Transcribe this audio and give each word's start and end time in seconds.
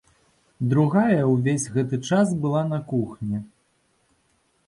Другая 0.71 1.21
ўвесь 1.33 1.67
гэты 1.75 1.95
час 2.11 2.27
была 2.45 2.63
на 2.71 2.79
кухні. 2.93 3.43